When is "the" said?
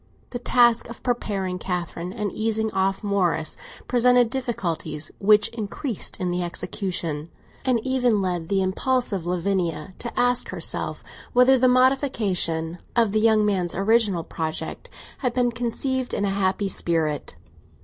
0.31-0.39, 6.31-6.41, 8.49-8.63, 11.59-11.67, 13.11-13.19